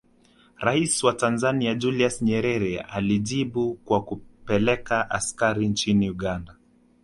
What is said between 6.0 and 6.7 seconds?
Uganda